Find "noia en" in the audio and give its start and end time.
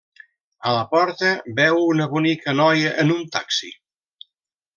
2.61-3.15